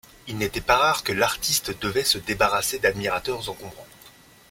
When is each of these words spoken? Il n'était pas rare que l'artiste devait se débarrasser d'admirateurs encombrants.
Il 0.27 0.39
n'était 0.39 0.61
pas 0.61 0.77
rare 0.77 1.03
que 1.03 1.11
l'artiste 1.13 1.79
devait 1.79 2.03
se 2.03 2.17
débarrasser 2.17 2.79
d'admirateurs 2.79 3.47
encombrants. 3.51 3.85